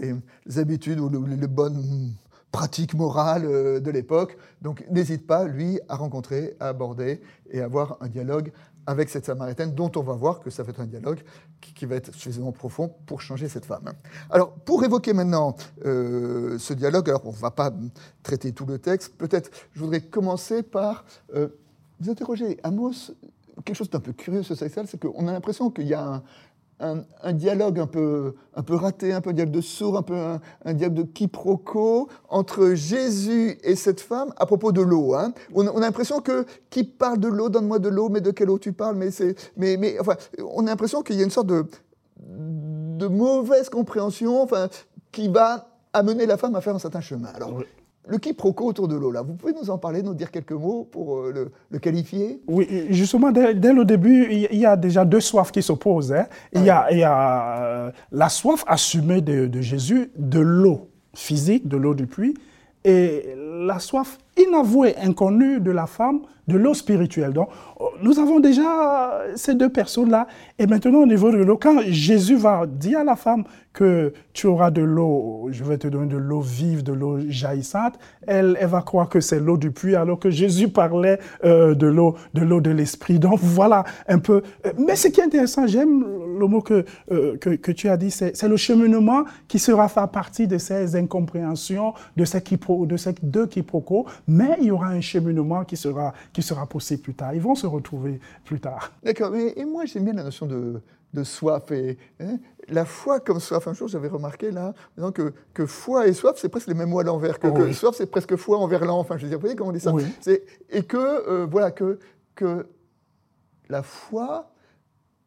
habitudes 0.56 1.00
ou 1.00 1.08
le- 1.08 1.34
les 1.36 1.46
bonnes 1.46 2.12
pratiques 2.50 2.92
morales 2.94 3.46
euh, 3.46 3.80
de 3.80 3.90
l'époque, 3.90 4.36
donc 4.60 4.84
n'hésite 4.90 5.26
pas, 5.26 5.44
lui, 5.44 5.80
à 5.88 5.96
rencontrer, 5.96 6.54
à 6.60 6.68
aborder 6.68 7.22
et 7.50 7.62
à 7.62 7.64
avoir 7.64 7.96
un 8.02 8.08
dialogue 8.08 8.52
avec 8.86 9.08
cette 9.08 9.26
Samaritaine, 9.26 9.74
dont 9.74 9.90
on 9.96 10.02
va 10.02 10.14
voir 10.14 10.40
que 10.40 10.50
ça 10.50 10.62
va 10.62 10.70
être 10.70 10.80
un 10.80 10.86
dialogue 10.86 11.20
qui, 11.60 11.86
va 11.86 11.96
être 11.96 12.12
suffisamment 12.14 12.52
profond 12.52 12.94
pour 13.06 13.20
changer 13.20 13.48
cette 13.48 13.64
femme. 13.64 13.92
Alors, 14.30 14.52
pour 14.52 14.84
évoquer 14.84 15.12
maintenant 15.12 15.56
euh, 15.84 16.58
ce 16.58 16.74
dialogue, 16.74 17.08
alors 17.08 17.22
on 17.26 17.32
ne 17.32 17.36
va 17.36 17.50
pas 17.50 17.72
traiter 18.22 18.52
tout 18.52 18.66
le 18.66 18.78
texte, 18.78 19.14
peut-être 19.16 19.50
je 19.72 19.80
voudrais 19.80 20.00
commencer 20.00 20.62
par 20.62 21.04
euh, 21.34 21.48
vous 22.00 22.10
interroger 22.10 22.58
Amos, 22.62 23.12
quelque 23.64 23.76
chose 23.76 23.90
d'un 23.90 24.00
peu 24.00 24.12
curieux 24.12 24.42
sur 24.42 24.56
ce 24.56 24.68
c'est 24.68 24.98
qu'on 24.98 25.28
a 25.28 25.32
l'impression 25.32 25.70
qu'il 25.70 25.86
y 25.86 25.94
a 25.94 26.04
un, 26.04 26.22
un- 26.82 27.32
dialogue 27.32 27.78
un 27.78 27.86
peu, 27.86 28.34
un 28.54 28.62
peu 28.62 28.74
raté, 28.74 29.12
un 29.12 29.20
peu 29.20 29.30
un 29.30 29.32
dialogue 29.32 29.54
de 29.54 29.60
sourd, 29.60 29.96
un 29.96 30.02
peu 30.02 30.16
un, 30.64 30.74
dialogue 30.74 30.96
de 30.96 31.02
quiproquo 31.04 32.08
entre 32.28 32.74
Jésus 32.74 33.58
et 33.62 33.76
cette 33.76 34.00
femme 34.00 34.32
à 34.36 34.46
propos 34.46 34.72
de 34.72 34.82
l'eau. 34.82 35.14
hein. 35.14 35.32
On, 35.54 35.66
a- 35.66 35.70
on 35.70 35.78
a 35.78 35.80
l'impression 35.82 36.20
que 36.20 36.44
qui 36.70 36.84
parle 36.84 37.18
de 37.18 37.28
l'eau, 37.28 37.48
donne-moi 37.48 37.78
de 37.78 37.88
l'eau, 37.88 38.08
mais 38.08 38.20
de 38.20 38.30
quelle 38.30 38.50
eau 38.50 38.58
tu 38.58 38.72
parles 38.72 38.96
Mais 38.96 39.10
mais, 39.56 39.76
mais 39.76 39.98
enfin, 40.00 40.16
on 40.54 40.66
a 40.66 40.70
l'impression 40.70 41.02
qu'il 41.02 41.16
y 41.16 41.20
a 41.20 41.24
une 41.24 41.30
sorte 41.30 41.46
de, 41.48 41.64
de 42.26 43.06
mauvaise 43.06 43.68
compréhension, 43.68 44.42
enfin, 44.42 44.68
qui 45.10 45.28
va 45.28 45.68
amener 45.92 46.26
la 46.26 46.36
femme 46.36 46.54
à 46.56 46.60
faire 46.60 46.74
un 46.74 46.78
certain 46.78 47.00
chemin. 47.00 47.28
Alors. 47.34 47.62
Le 48.08 48.18
quiproquo 48.18 48.66
autour 48.66 48.88
de 48.88 48.96
l'eau, 48.96 49.12
là, 49.12 49.22
vous 49.22 49.34
pouvez 49.34 49.52
nous 49.52 49.70
en 49.70 49.78
parler, 49.78 50.02
nous 50.02 50.14
dire 50.14 50.30
quelques 50.30 50.52
mots 50.52 50.88
pour 50.90 51.18
euh, 51.18 51.32
le, 51.32 51.52
le 51.70 51.78
qualifier? 51.78 52.40
Oui, 52.48 52.66
justement, 52.90 53.30
dès, 53.30 53.54
dès 53.54 53.72
le 53.72 53.84
début, 53.84 54.26
il 54.30 54.58
y- 54.58 54.66
a 54.66 54.76
déjà 54.76 55.04
deux 55.04 55.20
soifs 55.20 55.52
qui 55.52 55.62
s'opposent. 55.62 56.12
hein. 56.12 56.26
Il 56.52 56.64
y 56.64 56.70
a, 56.70 56.90
il 56.90 56.98
y 56.98 57.04
a, 57.04 57.64
euh, 57.64 57.90
la 58.10 58.28
soif 58.28 58.64
assumée 58.66 59.20
de, 59.20 59.46
de 59.46 59.60
Jésus 59.60 60.10
de 60.16 60.40
l'eau 60.40 60.88
physique, 61.14 61.68
de 61.68 61.76
l'eau 61.76 61.94
du 61.94 62.06
puits, 62.08 62.34
et 62.84 63.36
la 63.64 63.78
soif 63.78 64.18
inavouée, 64.36 64.94
inconnue 64.98 65.60
de 65.60 65.70
la 65.70 65.86
femme, 65.86 66.20
de 66.48 66.56
l'eau 66.56 66.74
spirituelle. 66.74 67.32
Donc, 67.32 67.48
euh, 67.80 67.84
nous 68.02 68.18
avons 68.18 68.40
déjà 68.40 69.22
ces 69.36 69.54
deux 69.54 69.68
personnes-là. 69.68 70.26
Et 70.58 70.66
maintenant, 70.66 71.00
au 71.00 71.06
niveau 71.06 71.30
de 71.30 71.38
l'eau, 71.38 71.56
quand 71.56 71.80
Jésus 71.86 72.36
va 72.36 72.66
dire 72.66 73.00
à 73.00 73.04
la 73.04 73.16
femme 73.16 73.44
que 73.72 74.12
tu 74.32 74.46
auras 74.46 74.70
de 74.70 74.82
l'eau, 74.82 75.48
je 75.50 75.64
vais 75.64 75.78
te 75.78 75.88
donner 75.88 76.06
de 76.06 76.16
l'eau 76.16 76.40
vive, 76.40 76.82
de 76.82 76.92
l'eau 76.92 77.18
jaillissante, 77.28 77.94
elle, 78.26 78.58
va 78.62 78.82
croire 78.82 79.08
que 79.08 79.20
c'est 79.20 79.40
l'eau 79.40 79.56
du 79.56 79.70
puits, 79.70 79.96
alors 79.96 80.18
que 80.18 80.30
Jésus 80.30 80.68
parlait 80.68 81.18
euh, 81.44 81.74
de 81.74 81.86
l'eau 81.86 82.16
de 82.34 82.70
l'esprit. 82.70 83.18
Donc 83.18 83.38
voilà 83.40 83.84
un 84.08 84.18
peu. 84.18 84.42
euh, 84.66 84.72
Mais 84.78 84.96
ce 84.96 85.08
qui 85.08 85.20
est 85.20 85.24
intéressant, 85.24 85.66
j'aime 85.66 86.04
le 86.38 86.46
mot 86.46 86.60
que, 86.60 86.84
euh, 87.10 87.36
que, 87.36 87.72
tu 87.72 87.88
as 87.88 87.96
dit, 87.96 88.10
c'est 88.10 88.42
le 88.48 88.56
cheminement 88.56 89.24
qui 89.48 89.58
sera 89.58 89.88
fait 89.88 90.00
à 90.00 90.06
partir 90.06 90.48
de 90.48 90.58
ces 90.58 90.96
incompréhensions, 90.96 91.94
de 92.16 92.24
ces, 92.24 92.42
de 92.42 92.96
ces 92.96 93.14
deux 93.22 93.46
quiproquos, 93.46 94.06
mais 94.26 94.56
il 94.60 94.66
y 94.66 94.70
aura 94.70 94.88
un 94.88 95.00
cheminement 95.00 95.64
qui 95.64 95.76
sera, 95.76 96.12
qui 96.32 96.42
sera 96.42 96.66
possible 96.66 97.02
plus 97.02 97.14
tard. 97.14 97.34
Ils 97.34 97.40
vont 97.40 97.54
se 97.54 97.66
retrouver 97.66 98.20
plus 98.44 98.60
tard. 98.60 98.92
D'accord, 99.02 99.34
et 99.36 99.64
moi 99.64 99.84
j'aime 99.84 100.04
bien 100.04 100.12
la 100.14 100.24
notion 100.24 100.46
de, 100.46 100.80
de 101.12 101.24
soif. 101.24 101.70
Et, 101.70 101.98
hein, 102.20 102.38
la 102.68 102.84
foi 102.84 103.20
comme 103.20 103.40
soif, 103.40 103.66
un 103.66 103.72
jour 103.72 103.88
j'avais 103.88 104.08
remarqué 104.08 104.50
là, 104.50 104.72
que, 105.14 105.32
que 105.52 105.66
foi 105.66 106.06
et 106.06 106.12
soif, 106.12 106.34
c'est 106.36 106.48
presque 106.48 106.68
les 106.68 106.74
mêmes 106.74 106.88
mots 106.90 107.00
à 107.00 107.04
l'envers. 107.04 107.38
Que, 107.38 107.48
Oui. 107.48 107.74
soif, 107.74 107.94
c'est 107.96 108.06
presque 108.06 108.36
foi 108.36 108.58
envers 108.58 108.84
l'an. 108.84 108.98
Enfin, 108.98 109.16
je 109.16 109.22
veux 109.24 109.28
dire, 109.28 109.38
vous 109.38 109.42
voyez 109.42 109.56
comment 109.56 109.70
on 109.70 109.72
dit 109.72 109.80
ça 109.80 109.92
Oui. 109.92 110.04
Et 110.70 110.82
que, 110.84 110.96
euh, 110.96 111.46
voilà, 111.50 111.70
que, 111.72 111.98
que 112.34 112.66
la 113.68 113.82
foi, 113.82 114.51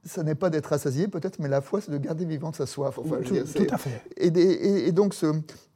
ça 0.06 0.24
n'est 0.24 0.36
pas 0.36 0.50
d'être 0.50 0.68
rassasié 0.68 1.08
peut-être, 1.08 1.40
mais 1.40 1.48
la 1.50 1.62
foi, 1.62 1.82
c'est 1.82 1.92
de 1.92 1.98
garder 1.98 2.26
vivante 2.26 2.56
sa 2.56 2.66
soif. 2.66 2.98
Enfin, 3.00 3.18
tout, 3.24 3.34
dire, 3.34 3.44
c'est- 3.48 3.66
tout 3.66 3.74
à 3.74 3.78
fait. 3.78 4.02
et, 4.18 4.30
des- 4.32 4.42
et- 4.42 4.88
et 4.88 4.92
donc 4.92 5.14
ce, 5.14 5.28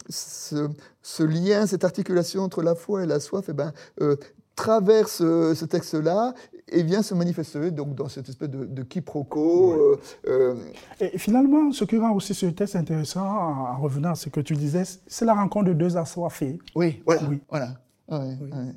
ce, 0.10 0.70
ce 1.02 1.24
lien, 1.24 1.66
cette 1.66 1.84
articulation 1.84 2.44
entre 2.44 2.62
la 2.62 2.76
foi 2.76 3.04
et 3.04 3.06
la 3.06 3.20
soif, 3.20 3.46
eh 3.50 3.54
ben, 3.54 3.74
euh, 4.02 4.16
traverse 4.56 5.22
euh, 5.22 5.56
ce 5.56 5.66
texte-là 5.66 6.34
et 6.72 6.84
vient 6.84 7.02
se 7.02 7.14
manifester 7.16 7.72
donc, 7.72 7.96
dans 7.96 8.10
cette 8.10 8.30
espèce 8.30 8.50
de, 8.50 8.66
de 8.66 8.84
quiproquo. 8.84 9.74
euh, 9.74 9.98
euh, 10.28 10.56
Et 11.00 11.18
finalement, 11.18 11.72
ce 11.72 11.84
qui 11.86 11.98
rend 11.98 12.12
aussi 12.14 12.34
ce 12.36 12.46
texte 12.48 12.76
intéressant, 12.76 13.26
en 13.26 13.74
en 13.74 13.78
revenant 13.80 14.12
à 14.12 14.16
ce 14.16 14.30
que 14.30 14.42
tu 14.42 14.56
disais, 14.56 14.84
c'est 15.08 15.26
la 15.26 15.34
rencontre 15.34 15.70
de 15.70 15.74
deux 15.74 15.98
assoiffés. 15.98 16.60
oui, 16.76 17.02
voilà. 17.06 17.22
Oui. 17.30 17.40
voilà. 17.50 17.70
Ouais, 18.12 18.18
ouais, 18.18 18.26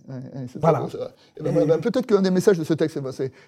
ouais, 0.08 0.14
ouais, 0.34 0.46
Voilà. 0.60 0.86
ben, 1.42 1.66
ben, 1.66 1.80
Peut-être 1.80 2.06
qu'un 2.06 2.20
des 2.22 2.30
messages 2.30 2.58
de 2.58 2.64
ce 2.64 2.74
texte, 2.74 2.98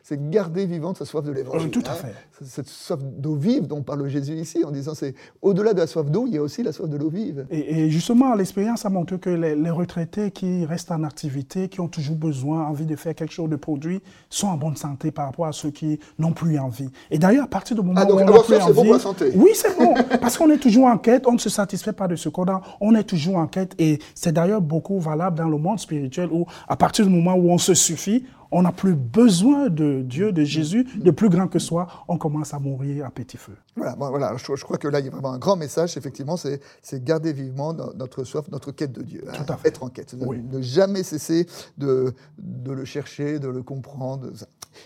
c'est 0.03 0.31
garder 0.31 0.67
vivante 0.67 0.99
sa 0.99 1.05
soif 1.05 1.25
de 1.25 1.33
l'évangile. 1.33 1.71
Tout 1.71 1.83
à 1.87 1.91
hein. 1.93 1.95
fait. 1.95 2.45
Cette 2.45 2.69
soif 2.69 3.01
d'eau 3.03 3.35
vive 3.35 3.67
dont 3.67 3.83
parle 3.83 4.07
Jésus 4.09 4.35
ici, 4.35 4.65
en 4.65 4.71
disant 4.71 4.95
c'est 4.95 5.15
au-delà 5.43 5.75
de 5.75 5.81
la 5.81 5.87
soif 5.87 6.11
d'eau, 6.11 6.25
il 6.27 6.35
y 6.35 6.39
a 6.39 6.43
aussi 6.43 6.63
la 6.63 6.73
soif 6.73 6.89
de 6.89 6.97
l'eau 6.97 7.11
vive. 7.11 7.47
Et, 7.51 7.81
et 7.85 7.91
justement, 7.91 8.35
l'expérience 8.35 8.87
a 8.87 8.89
montré 8.89 9.19
que 9.19 9.31
les, 9.31 9.55
les 9.55 9.71
retraités 9.71 10.31
qui 10.31 10.65
restent 10.65 10.91
en 10.91 11.05
activité, 11.05 11.69
qui 11.69 11.81
ont 11.81 11.89
toujours 11.89 12.17
besoin, 12.17 12.65
envie 12.67 12.87
de 12.87 12.97
faire 12.97 13.15
quelque 13.15 13.33
chose 13.33 13.51
de 13.51 13.57
produit, 13.57 14.01
sont 14.31 14.49
en 14.49 14.57
bonne 14.57 14.77
santé 14.77 15.11
par 15.11 15.27
rapport 15.27 15.47
à 15.47 15.53
ceux 15.53 15.71
qui 15.71 15.99
n'ont 16.19 16.33
plus 16.33 16.59
envie. 16.59 16.89
Et 17.11 17.19
d'ailleurs, 17.19 17.45
à 17.45 17.49
partir 17.49 17.77
du 17.77 17.83
moment 17.83 18.01
Ah, 18.03 18.07
donc 18.07 18.21
où 18.21 18.23
on 18.23 18.25
n'a 18.25 18.33
plus 18.41 18.55
c'est 18.55 18.59
bon 18.59 18.65
envie, 18.65 18.75
pour 18.75 18.93
la 18.95 18.99
santé. 18.99 19.33
oui, 19.35 19.51
c'est 19.55 19.77
bon, 19.79 19.95
parce 20.21 20.39
qu'on 20.39 20.51
est 20.51 20.59
toujours 20.59 20.87
en 20.87 20.99
quête, 20.99 21.27
on 21.27 21.33
ne 21.33 21.39
se 21.39 21.51
satisfait 21.51 21.93
pas 21.93 22.09
de 22.09 22.17
ce 22.17 22.29
qu'on 22.29 22.45
a, 22.45 22.63
on 22.81 22.95
est 22.95 23.05
toujours 23.05 23.37
en 23.37 23.47
quête, 23.47 23.75
et 23.79 23.99
c'est 24.15 24.33
d'ailleurs 24.33 24.61
beaucoup 24.63 24.99
valable 24.99 25.37
dans 25.37 25.49
le 25.49 25.59
monde. 25.59 25.74
Monde 25.75 25.81
spirituel 25.81 26.29
où, 26.33 26.47
à 26.69 26.77
partir 26.77 27.07
du 27.07 27.13
moment 27.13 27.35
où 27.35 27.51
on 27.51 27.59
se 27.59 27.75
suffit, 27.75 28.25
on 28.55 28.63
n'a 28.63 28.73
plus 28.73 28.95
besoin 28.95 29.69
de 29.69 30.03
Dieu, 30.03 30.31
de 30.31 30.45
Jésus, 30.45 30.87
de 30.97 31.11
plus 31.11 31.29
grand 31.29 31.49
que 31.49 31.59
soi, 31.59 31.89
on 32.07 32.17
commence 32.19 32.55
à 32.55 32.61
mourir 32.61 33.05
à 33.05 33.11
petit 33.11 33.37
feu. 33.37 33.57
Voilà, 33.75 33.97
voilà 33.97 34.37
je, 34.37 34.63
crois 34.63 34.79
que 34.79 34.87
là, 34.87 35.01
il 35.01 35.07
y 35.07 35.09
a 35.09 35.11
vraiment 35.11 35.33
un 35.33 35.39
grand 35.39 35.57
message, 35.57 35.97
effectivement, 35.97 36.37
c'est 36.37 36.61
garder 37.05 37.33
vivement 37.33 37.73
notre 37.73 38.23
soif, 38.23 38.47
notre 38.53 38.71
quête 38.71 38.93
de 38.93 39.03
Dieu. 39.03 39.25
Tout 39.33 39.53
à 39.53 39.57
fait. 39.57 39.69
Être 39.69 39.83
en 39.83 39.89
quête, 39.89 40.15
ne, 40.15 40.61
jamais 40.61 41.03
cesser 41.03 41.47
de, 41.79 42.15
de, 42.39 42.73
le 42.73 42.85
chercher, 42.85 43.41
de 43.41 43.49
le 43.49 43.63
comprendre. 43.63 44.31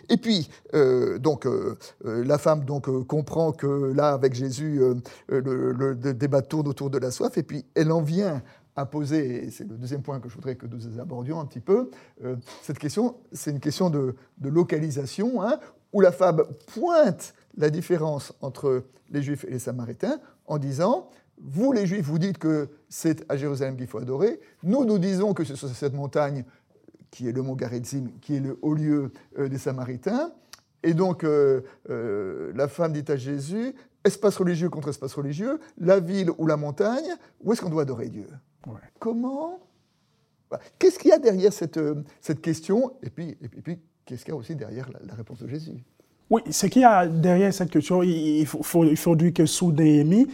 Et 0.09 0.17
puis, 0.17 0.49
euh, 0.75 1.19
donc, 1.19 1.47
euh, 1.47 1.77
euh, 2.07 2.25
la 2.25 2.39
femme 2.39 2.65
donc, 2.65 2.89
comprend 3.07 3.53
que 3.53 3.93
là, 3.95 4.13
avec 4.13 4.35
Jésus, 4.35 4.81
le, 5.29 5.73
le, 5.73 5.95
débat 5.95 6.41
tourne 6.41 6.69
autour 6.69 6.89
de 6.89 6.99
la 6.99 7.11
soif, 7.11 7.37
et 7.37 7.43
puis 7.43 7.67
elle 7.75 7.93
en 7.93 8.01
vient 8.01 8.43
à 8.79 8.89
et 9.13 9.51
c'est 9.51 9.69
le 9.69 9.77
deuxième 9.77 10.03
point 10.03 10.21
que 10.21 10.29
je 10.29 10.35
voudrais 10.35 10.55
que 10.55 10.67
nous 10.67 11.01
abordions 11.01 11.41
un 11.41 11.47
petit 11.47 11.61
peu, 11.61 11.91
euh, 12.25 12.37
cette 12.63 12.79
question, 12.79 13.17
c'est 13.33 13.51
une 13.51 13.59
question 13.59 13.91
de, 13.91 14.15
localisation, 14.41 15.43
hein, 15.43 15.59
où 15.93 16.01
la 16.01 16.13
femme 16.13 16.45
pointe 16.75 17.35
la 17.57 17.71
différence 17.71 18.33
entre 18.41 18.85
les 19.11 19.21
Juifs 19.21 19.45
et 19.45 19.51
les 19.51 19.59
Samaritains 19.59 20.21
en 20.47 20.59
disant, 20.59 21.11
vous 21.41 21.73
les 21.73 21.87
Juifs, 21.87 22.07
vous 22.07 22.21
dites 22.21 22.39
que 22.39 22.69
c'est 22.89 23.25
à 23.29 23.37
Jérusalem 23.37 23.77
qu'il 23.77 23.89
faut 23.89 23.99
adorer, 23.99 24.41
nous, 24.63 24.85
nous 24.85 24.99
disons 24.99 25.35
que 25.35 25.43
c'est 25.43 25.57
sur 25.57 25.69
cette 25.69 25.95
montagne 25.95 26.45
qui 27.11 27.29
est 27.29 27.33
le 27.33 27.43
mont 27.43 27.57
Garitzim, 27.57 28.11
qui 28.21 28.37
est 28.37 28.41
le 28.41 28.59
haut 28.63 28.75
lieu 28.75 29.11
euh, 29.39 29.49
des 29.49 29.59
Samaritains, 29.59 30.33
et 30.85 30.95
donc 30.95 31.25
euh, 31.25 31.63
la 32.55 32.69
femme 32.69 32.93
dit 32.93 33.11
à 33.11 33.17
Jésus, 33.17 33.75
espace 34.05 34.37
religieux 34.37 34.69
contre 34.69 34.91
espace 34.91 35.15
religieux, 35.15 35.59
la 35.79 35.99
ville 35.99 36.31
ou 36.39 36.47
la 36.47 36.57
montagne, 36.57 37.17
où 37.41 37.53
est-ce 37.53 37.61
qu'on 37.61 37.71
doit 37.71 37.83
adorer 37.83 38.09
Dieu? 38.09 38.29
Comment 38.99 39.59
Qu'est-ce 40.79 40.99
qu'il 40.99 41.11
y 41.11 41.13
a 41.13 41.19
derrière 41.19 41.53
cette, 41.53 41.77
euh, 41.77 42.03
cette 42.21 42.41
question 42.41 42.93
Et 43.03 43.11
puis, 43.11 43.37
et 43.43 43.49
puis, 43.49 43.79
qu'est-ce 44.05 44.25
qu'il 44.25 44.33
y 44.33 44.37
a 44.37 44.39
aussi 44.39 44.55
derrière 44.55 44.89
la, 45.07 45.15
réponse 45.15 45.41
de 45.41 45.49
Jésus? 45.49 45.73
Oui, 46.31 46.43
ce 46.51 46.67
qu'il 46.67 46.83
y 46.83 46.85
a 46.85 47.07
derrière 47.07 47.53
cette 47.53 47.71
question, 47.71 48.03
il 48.03 48.47
faut, 48.47 48.85
il 48.85 48.97
faut 48.97 49.17
dire 49.17 49.33
que 49.33 49.47
sous 49.47 49.73
Néhémie, 49.73 50.27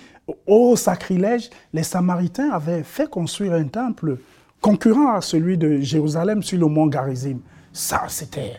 au 0.47 0.77
sacrilège, 0.77 1.51
les 1.73 1.83
Samaritains 1.83 2.51
avaient 2.51 2.83
fait 2.83 3.09
construire 3.09 3.55
un 3.55 3.65
temple 3.65 4.19
concurrent 4.61 5.15
à 5.15 5.21
celui 5.21 5.59
de 5.59 5.81
Jérusalem 5.81 6.43
sur 6.43 6.59
le 6.59 6.67
mont 6.67 6.87
Garizim. 6.87 7.39
Ça, 7.73 8.05
c'était 8.09 8.55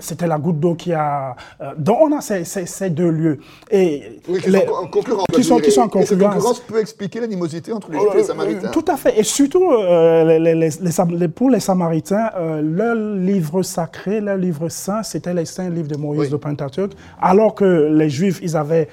c'était 0.00 0.26
la 0.26 0.38
goutte 0.38 0.60
d'eau 0.60 0.74
qui 0.74 0.92
a. 0.92 1.34
Euh, 1.60 1.72
donc 1.76 1.98
on 2.00 2.16
a 2.16 2.20
ces, 2.20 2.44
ces, 2.44 2.90
deux 2.90 3.10
lieux. 3.10 3.38
Et 3.70 4.20
qui, 4.24 4.50
les, 4.50 4.66
sont 4.66 4.72
en 4.72 4.86
concurrence. 4.86 5.26
Qui 5.32 5.44
sont, 5.44 5.58
qui 5.58 5.70
sont 5.70 5.82
en 5.82 5.88
concurrence. 5.88 6.10
Et 6.10 6.14
cette 6.14 6.18
concurrence 6.18 6.60
peut 6.60 6.80
expliquer 6.80 7.20
l'animosité 7.20 7.72
entre 7.72 7.90
les 7.90 7.98
Juifs 7.98 8.10
et 8.12 8.16
les 8.16 8.22
euh, 8.22 8.26
Samaritains. 8.26 8.68
Tout 8.68 8.84
à 8.88 8.96
fait. 8.96 9.18
Et 9.18 9.22
surtout, 9.22 9.70
les, 9.70 10.54
les, 10.54 11.28
pour 11.28 11.50
les 11.50 11.60
Samaritains, 11.60 12.30
leur 12.62 12.94
livre 12.94 13.62
sacré, 13.62 14.20
leur 14.20 14.36
livre 14.36 14.68
saint, 14.68 15.02
c'était 15.02 15.34
les 15.34 15.44
saints 15.44 15.70
livres 15.70 15.88
de 15.88 15.96
Moïse 15.96 16.30
de 16.30 16.36
Pentateuque, 16.36 16.92
alors 17.20 17.54
que 17.54 17.88
les 17.92 18.10
Juifs, 18.10 18.40
ils 18.42 18.56
avaient 18.56 18.88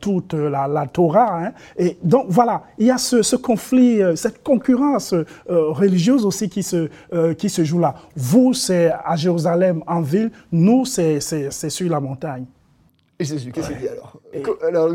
toute 0.00 0.34
la, 0.34 0.68
la 0.68 0.86
Torah. 0.86 1.38
Hein. 1.42 1.52
Et 1.76 1.96
donc 2.02 2.26
voilà, 2.28 2.62
il 2.78 2.86
y 2.86 2.90
a 2.90 2.98
ce, 2.98 3.22
ce 3.22 3.36
conflit, 3.36 4.00
cette 4.16 4.42
concurrence 4.42 5.14
religieuse 5.48 6.24
aussi 6.24 6.48
qui 6.48 6.62
se, 6.62 6.88
qui 7.34 7.48
se 7.48 7.64
joue 7.64 7.78
là. 7.78 7.94
Vous, 8.16 8.54
c'est 8.54 8.92
à 9.04 9.16
Jérusalem, 9.16 9.82
en 9.86 10.00
ville, 10.12 10.30
nous, 10.50 10.84
c'est 10.84 11.20
sur 11.20 11.90
la 11.90 12.00
montagne. 12.00 12.46
Et 13.18 13.24
Jésus, 13.24 13.52
qu'est-ce 13.52 13.68
qu'il 13.68 13.78
dit 13.78 13.88
alors, 13.88 14.20
alors 14.62 14.90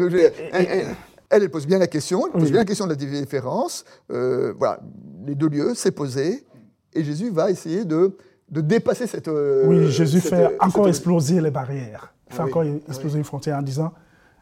elle, 1.30 1.50
pose 1.50 1.68
bien 1.68 1.78
la 1.78 1.88
question, 1.88 2.26
elle 2.28 2.40
pose 2.40 2.52
bien 2.52 2.62
la 2.62 2.66
question 2.66 2.86
de 2.86 2.92
la 2.92 2.96
différence. 2.96 3.84
Euh, 4.12 4.54
voilà, 4.58 4.80
les 5.26 5.36
deux 5.36 5.50
lieux, 5.50 5.74
c'est 5.76 5.92
posé, 5.92 6.46
et 6.94 7.04
Jésus 7.04 7.30
va 7.30 7.52
essayer 7.52 7.86
de, 7.86 8.18
de 8.50 8.62
dépasser 8.62 9.08
cette. 9.08 9.28
Euh, 9.28 9.66
oui, 9.66 9.92
Jésus 9.92 10.22
fait 10.22 10.58
encore 10.60 10.88
exploser 10.88 11.42
les 11.42 11.52
barrières, 11.52 12.14
fait 12.30 12.42
encore 12.42 12.64
exploser 12.64 13.18
une 13.18 13.26
frontière 13.26 13.58
en 13.58 13.62
disant 13.62 13.94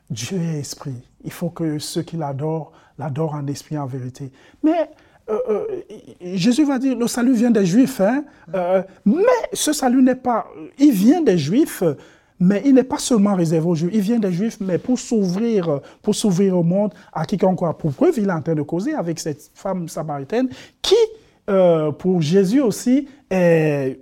Dieu 0.09 0.37
est 0.37 0.59
esprit. 0.59 1.09
Il 1.23 1.31
faut 1.31 1.49
que 1.49 1.79
ceux 1.79 2.03
qui 2.03 2.17
l'adorent 2.17 2.71
l'adorent 2.97 3.35
en 3.35 3.47
esprit 3.47 3.77
en 3.77 3.85
vérité. 3.85 4.31
Mais 4.63 4.89
euh, 5.27 5.39
euh, 5.49 5.65
Jésus 6.35 6.65
va 6.65 6.77
dire, 6.77 6.95
le 6.95 7.07
salut 7.07 7.33
vient 7.33 7.49
des 7.49 7.65
Juifs, 7.65 7.99
hein, 7.99 8.23
euh, 8.53 8.83
mais 9.05 9.23
ce 9.53 9.73
salut 9.73 10.03
n'est 10.03 10.13
pas, 10.13 10.47
il 10.77 10.91
vient 10.91 11.21
des 11.21 11.37
Juifs, 11.37 11.83
mais 12.39 12.61
il 12.63 12.75
n'est 12.75 12.83
pas 12.83 12.99
seulement 12.99 13.33
réservé 13.33 13.67
aux 13.67 13.73
Juifs, 13.73 13.91
il 13.93 14.01
vient 14.01 14.19
des 14.19 14.31
Juifs, 14.31 14.57
mais 14.59 14.77
pour 14.77 14.99
s'ouvrir, 14.99 15.79
pour 16.03 16.13
s'ouvrir 16.13 16.57
au 16.57 16.63
monde, 16.63 16.93
à 17.11 17.25
quiconque 17.25 17.55
croit. 17.55 17.75
Pour 17.75 17.91
preuve, 17.93 18.13
il 18.17 18.29
est 18.29 18.31
en 18.31 18.41
train 18.41 18.53
de 18.53 18.61
causer 18.61 18.93
avec 18.93 19.19
cette 19.19 19.49
femme 19.55 19.87
samaritaine 19.87 20.49
qui, 20.81 20.95
pour 21.97 22.21
Jésus 22.21 22.61
aussi, 22.61 23.07
est, 23.29 23.97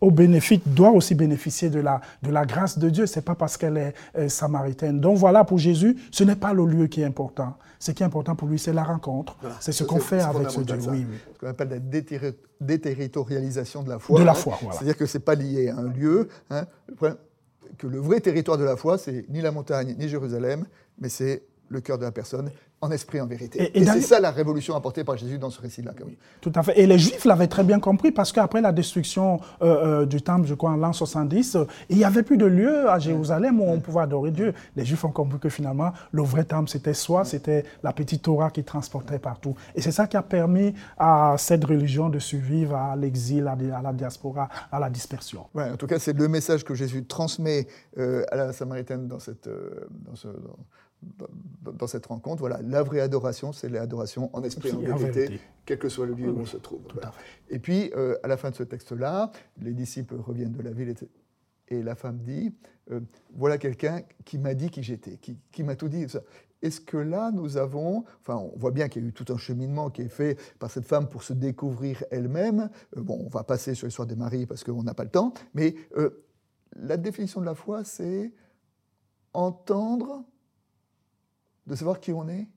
au 0.00 0.10
bénéfice, 0.10 0.60
doit 0.66 0.90
aussi 0.90 1.14
bénéficier 1.14 1.70
de 1.70 1.80
la, 1.80 2.00
de 2.22 2.30
la 2.30 2.44
grâce 2.44 2.78
de 2.78 2.88
Dieu. 2.88 3.06
C'est 3.06 3.24
pas 3.24 3.34
parce 3.34 3.56
qu'elle 3.56 3.92
est 4.16 4.28
samaritaine. 4.28 5.00
Donc 5.00 5.16
voilà, 5.16 5.44
pour 5.44 5.58
Jésus, 5.58 5.96
ce 6.10 6.22
n'est 6.22 6.36
pas 6.36 6.52
le 6.52 6.66
lieu 6.66 6.86
qui 6.86 7.00
est 7.00 7.04
important. 7.04 7.56
Ce 7.80 7.92
qui 7.92 8.02
est 8.02 8.06
important 8.06 8.36
pour 8.36 8.46
lui, 8.46 8.58
c'est 8.58 8.74
la 8.74 8.84
rencontre. 8.84 9.36
C'est 9.58 9.72
ce 9.72 9.84
qu'on 9.84 10.00
fait 10.00 10.20
avec 10.20 10.50
ce 10.50 10.60
Dieu. 10.60 10.76
Oui, 10.90 11.06
Ce 11.34 11.38
qu'on 11.40 11.46
appelle 11.46 11.70
la 11.70 11.78
déterritorialisation 12.60 13.82
de 13.82 13.88
la 13.88 13.98
foi. 13.98 14.20
De 14.20 14.24
la 14.24 14.34
foi, 14.34 14.58
voilà. 14.60 14.76
C'est-à-dire 14.76 14.98
que 14.98 15.06
ce 15.06 15.16
n'est 15.16 15.24
pas 15.24 15.34
lié 15.34 15.70
à 15.70 15.76
un 15.78 15.88
lieu. 15.88 16.28
Hein. 16.50 16.66
que 17.78 17.86
le 17.86 17.98
vrai 17.98 18.20
territoire 18.20 18.58
de 18.58 18.64
la 18.64 18.76
foi, 18.76 18.98
c'est 18.98 19.24
ni 19.30 19.40
la 19.40 19.50
montagne, 19.50 19.96
ni 19.98 20.08
Jérusalem, 20.08 20.66
mais 20.98 21.08
c'est 21.08 21.42
le 21.70 21.80
cœur 21.80 21.96
de 21.96 22.04
la 22.04 22.12
personne 22.12 22.50
en 22.82 22.90
esprit, 22.90 23.20
en 23.20 23.26
vérité. 23.26 23.70
Et, 23.74 23.84
c'est 23.84 24.00
ça 24.00 24.20
la 24.20 24.30
révolution 24.30 24.74
apportée 24.74 25.04
par 25.04 25.16
Jésus 25.16 25.38
dans 25.38 25.50
ce 25.50 25.60
récit-là. 25.60 25.92
Tout 26.40 26.52
à 26.54 26.62
fait. 26.62 26.80
Et 26.80 26.86
les 26.86 26.98
Juifs 26.98 27.26
l'avaient 27.26 27.46
très 27.46 27.62
bien 27.62 27.78
compris 27.78 28.10
parce 28.10 28.32
qu'après 28.32 28.62
la 28.62 28.72
destruction 28.72 29.38
euh, 29.60 30.00
euh, 30.02 30.06
du 30.06 30.22
temple, 30.22 30.46
je 30.46 30.54
crois 30.54 30.70
en 30.70 30.76
l'an 30.76 30.94
70, 30.94 31.58
il 31.90 31.98
n'y 31.98 32.04
avait 32.04 32.22
plus 32.22 32.38
de 32.38 32.46
lieu 32.46 32.88
à 32.88 32.98
Jérusalem 32.98 33.60
où 33.60 33.64
on 33.64 33.80
pouvait 33.80 34.00
adorer 34.00 34.30
Dieu. 34.30 34.54
Les 34.76 34.86
Juifs 34.86 35.04
ont 35.04 35.10
compris 35.10 35.38
que 35.38 35.50
finalement, 35.50 35.92
le 36.12 36.22
vrai 36.22 36.44
temple, 36.44 36.70
c'était 36.70 36.94
soi, 36.94 37.26
c'était 37.26 37.64
la 37.82 37.92
petite 37.92 38.22
Torah 38.22 38.50
qui 38.50 38.64
transportait 38.64 39.18
partout. 39.18 39.54
Et 39.74 39.82
c'est 39.82 39.92
ça 39.92 40.06
qui 40.06 40.16
a 40.16 40.22
permis 40.22 40.72
à 40.96 41.34
cette 41.36 41.64
religion 41.64 42.08
de 42.08 42.18
survivre 42.18 42.74
à 42.76 42.96
l'exil, 42.96 43.46
à, 43.46 43.82
la 43.82 43.92
diaspora, 43.92 44.48
à 44.72 44.80
la 44.80 44.88
dispersion. 44.88 45.46
Ouais, 45.54 45.70
en 45.70 45.76
tout 45.76 45.86
cas, 45.86 45.98
c'est 45.98 46.16
le 46.16 46.28
message 46.28 46.64
que 46.64 46.74
Jésus 46.74 47.04
transmet 47.04 47.66
euh, 47.98 48.24
à 48.30 48.36
la 48.36 48.52
Samaritaine 48.54 49.06
dans 49.06 49.18
cette... 49.18 49.50
dans 49.90 50.16
ce, 50.16 50.28
dans, 51.02 51.86
cette 51.86 52.06
rencontre. 52.06 52.40
Voilà, 52.40 52.60
la 52.70 52.82
vraie 52.82 53.00
adoration, 53.00 53.52
c'est 53.52 53.68
l'adoration 53.68 54.30
en 54.32 54.42
esprit 54.42 54.70
et 54.70 54.92
en 54.92 54.96
vérité, 54.96 55.40
quel 55.66 55.78
que 55.78 55.88
soit 55.88 56.06
le 56.06 56.14
lieu 56.14 56.30
où 56.30 56.38
on 56.38 56.46
se 56.46 56.56
trouve. 56.56 56.82
Et 57.48 57.58
puis, 57.58 57.90
euh, 57.96 58.16
à 58.22 58.28
la 58.28 58.36
fin 58.36 58.50
de 58.50 58.54
ce 58.54 58.62
texte-là, 58.62 59.32
les 59.60 59.72
disciples 59.72 60.16
reviennent 60.16 60.52
de 60.52 60.62
la 60.62 60.70
ville 60.70 60.94
et 61.68 61.82
la 61.82 61.94
femme 61.94 62.18
dit 62.18 62.54
euh, 62.90 63.00
Voilà 63.34 63.58
quelqu'un 63.58 64.02
qui 64.24 64.38
m'a 64.38 64.54
dit 64.54 64.70
qui 64.70 64.82
j'étais, 64.82 65.18
qui, 65.18 65.62
m'a 65.62 65.76
tout 65.76 65.88
dit. 65.88 66.06
Est-ce 66.62 66.80
que 66.80 66.96
là, 66.96 67.30
nous 67.32 67.56
avons, 67.56 68.04
enfin, 68.20 68.36
on 68.36 68.56
voit 68.56 68.70
bien 68.70 68.88
qu'il 68.88 69.02
y 69.02 69.06
a 69.06 69.08
eu 69.08 69.12
tout 69.12 69.32
un 69.32 69.38
cheminement 69.38 69.90
qui 69.90 70.02
est 70.02 70.08
fait 70.08 70.38
par 70.58 70.70
cette 70.70 70.86
femme 70.86 71.08
pour 71.08 71.22
se 71.22 71.32
découvrir 71.32 72.04
elle-même. 72.10 72.70
Euh, 72.96 73.02
bon, 73.02 73.18
on 73.24 73.28
va 73.28 73.44
passer 73.44 73.74
sur 73.74 73.86
l'histoire 73.86 74.06
des 74.06 74.16
maris 74.16 74.46
parce 74.46 74.62
qu'on 74.62 74.82
n'a 74.82 74.94
pas 74.94 75.04
le 75.04 75.10
temps, 75.10 75.32
mais 75.54 75.74
la 76.76 76.96
définition 76.96 77.40
de 77.40 77.46
la 77.46 77.54
foi, 77.54 77.82
c'est 77.84 78.32
entendre 79.32 80.24
de 81.66 81.74
savoir 81.76 82.00
qui 82.00 82.12
on 82.12 82.28
est 82.28 82.48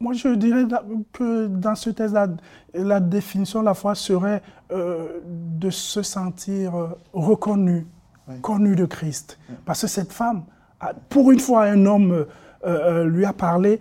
Moi, 0.00 0.12
je 0.12 0.28
dirais 0.28 0.64
que 1.12 1.48
dans 1.48 1.74
ce 1.74 1.90
texte, 1.90 2.14
la, 2.72 3.00
définition 3.00 3.60
de 3.60 3.64
la 3.64 3.74
foi 3.74 3.96
serait 3.96 4.42
euh, 4.70 5.20
de 5.24 5.70
se 5.70 6.02
sentir 6.02 6.76
euh, 6.76 6.88
reconnu, 7.12 7.84
connu 8.40 8.76
de 8.76 8.84
Christ. 8.84 9.38
Parce 9.64 9.80
que 9.80 9.86
cette 9.88 10.12
femme, 10.12 10.44
pour 11.08 11.32
une 11.32 11.40
fois, 11.40 11.64
un 11.64 11.84
homme 11.84 12.26
euh, 12.64 13.04
lui 13.06 13.24
a 13.24 13.32
parlé, 13.32 13.80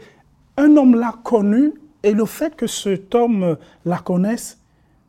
un 0.58 0.76
homme 0.76 0.96
l'a 0.96 1.14
connu, 1.24 1.74
et 2.02 2.14
le 2.14 2.26
fait 2.26 2.56
que 2.56 2.66
cet 2.66 3.14
homme 3.14 3.58
la 3.86 3.98
connaisse 4.00 4.60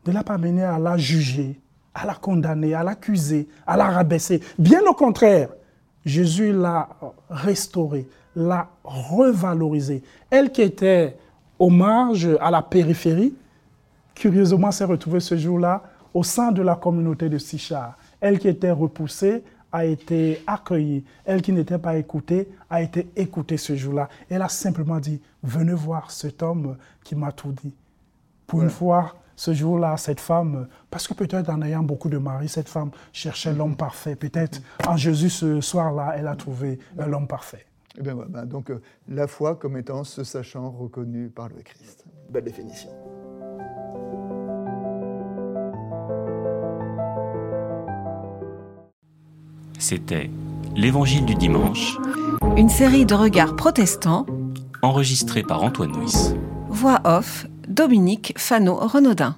ne 0.06 0.12
l'a 0.12 0.24
pas 0.24 0.36
mené 0.36 0.62
à 0.62 0.78
la 0.78 0.98
juger, 0.98 1.58
à 1.94 2.06
la 2.06 2.14
condamner, 2.14 2.74
à 2.74 2.82
l'accuser, 2.82 3.48
à 3.66 3.76
la 3.76 3.88
rabaisser. 3.88 4.42
Bien 4.58 4.82
au 4.86 4.94
contraire, 4.94 5.48
Jésus 6.04 6.52
l'a 6.52 6.88
restaurée, 7.30 8.08
l'a 8.38 8.68
revalorisée. 8.84 10.02
Elle 10.30 10.52
qui 10.52 10.62
était 10.62 11.16
au 11.58 11.70
marge, 11.70 12.28
à 12.40 12.50
la 12.50 12.62
périphérie, 12.62 13.34
curieusement 14.14 14.70
s'est 14.70 14.84
retrouvée 14.84 15.20
ce 15.20 15.36
jour-là 15.36 15.82
au 16.14 16.22
sein 16.22 16.52
de 16.52 16.62
la 16.62 16.76
communauté 16.76 17.28
de 17.28 17.36
Sichar. 17.36 17.98
Elle 18.20 18.38
qui 18.38 18.48
était 18.48 18.70
repoussée 18.70 19.42
a 19.72 19.84
été 19.84 20.42
accueillie. 20.46 21.04
Elle 21.24 21.42
qui 21.42 21.52
n'était 21.52 21.78
pas 21.78 21.96
écoutée 21.96 22.48
a 22.70 22.80
été 22.80 23.08
écoutée 23.16 23.56
ce 23.56 23.74
jour-là. 23.74 24.08
Elle 24.30 24.42
a 24.42 24.48
simplement 24.48 24.98
dit, 24.98 25.20
venez 25.42 25.74
voir 25.74 26.10
cet 26.10 26.42
homme 26.42 26.76
qui 27.04 27.16
m'a 27.16 27.32
tout 27.32 27.52
dit. 27.52 27.74
Pour 28.46 28.62
une 28.62 28.70
fois, 28.70 29.14
ce 29.36 29.52
jour-là, 29.52 29.96
cette 29.96 30.20
femme, 30.20 30.68
parce 30.90 31.06
que 31.06 31.14
peut-être 31.14 31.50
en 31.50 31.60
ayant 31.62 31.82
beaucoup 31.82 32.08
de 32.08 32.18
maris, 32.18 32.48
cette 32.48 32.68
femme 32.68 32.90
cherchait 33.12 33.52
l'homme 33.52 33.76
parfait. 33.76 34.16
Peut-être 34.16 34.60
en 34.86 34.96
Jésus 34.96 35.30
ce 35.30 35.60
soir-là, 35.60 36.14
elle 36.16 36.28
a 36.28 36.34
trouvé 36.34 36.78
l'homme 36.96 37.28
parfait. 37.28 37.67
Eh 37.98 38.46
Donc 38.46 38.70
euh, 38.70 38.80
la 39.08 39.26
foi 39.26 39.56
comme 39.56 39.76
étant 39.76 40.04
ce 40.04 40.24
sachant 40.24 40.70
reconnu 40.70 41.28
par 41.28 41.48
le 41.48 41.62
Christ. 41.62 42.04
Belle 42.30 42.44
définition. 42.44 42.90
C'était 49.78 50.30
L'Évangile 50.76 51.24
du 51.24 51.34
dimanche. 51.34 51.98
Une 52.56 52.68
série 52.68 53.04
de 53.04 53.14
regards 53.14 53.56
protestants. 53.56 54.26
Enregistrée 54.82 55.42
par 55.42 55.62
Antoine 55.62 55.90
Nuis. 55.92 56.34
Voix 56.68 57.00
off, 57.04 57.46
Dominique 57.66 58.34
Fano-Renaudin. 58.36 59.36